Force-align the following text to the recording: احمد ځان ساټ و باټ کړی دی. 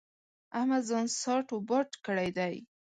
احمد 0.57 0.83
ځان 0.89 1.05
ساټ 1.21 1.45
و 1.53 1.57
باټ 1.69 1.89
کړی 2.05 2.29
دی. 2.37 2.55